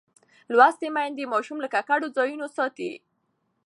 لوستې 0.57 0.87
میندې 0.95 1.25
ماشوم 1.33 1.57
له 1.61 1.67
ککړو 1.73 2.07
ځایونو 2.17 2.47
ساتي. 2.55 2.91